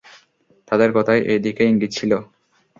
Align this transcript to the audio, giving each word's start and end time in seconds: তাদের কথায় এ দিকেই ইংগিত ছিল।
তাদের 0.67 0.89
কথায় 0.97 1.21
এ 1.25 1.35
দিকেই 1.45 1.69
ইংগিত 1.69 1.91
ছিল। 1.91 2.11